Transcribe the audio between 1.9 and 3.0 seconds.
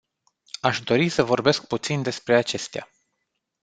despre acestea.